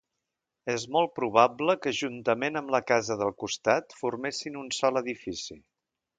[0.75, 5.61] És molt probable que juntament amb la casa del costat formessin un sol edifici.